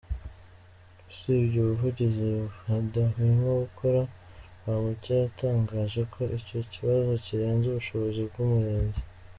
[1.09, 2.27] Usibye ubuvugizi
[2.65, 4.01] badahwema gukora,
[4.57, 8.99] Rwamucyo yatangaje ko icyo kibazo kirenze ubushobozi bw’Umurenge.